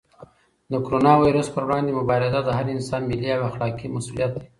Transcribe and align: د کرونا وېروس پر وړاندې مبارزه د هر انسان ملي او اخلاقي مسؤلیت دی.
د 0.71 0.73
کرونا 0.85 1.13
وېروس 1.21 1.47
پر 1.55 1.63
وړاندې 1.67 1.97
مبارزه 1.99 2.39
د 2.43 2.49
هر 2.57 2.65
انسان 2.75 3.01
ملي 3.11 3.29
او 3.35 3.41
اخلاقي 3.51 3.87
مسؤلیت 3.95 4.31
دی. 4.35 4.45